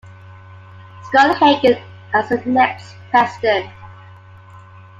[1.03, 1.79] Scott Hagan
[2.15, 3.69] as the next president.